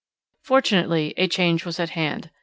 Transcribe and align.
Fortunately 0.41 1.13
a 1.15 1.27
change 1.27 1.63
was 1.63 1.79
at 1.79 1.91
hand. 1.91 2.31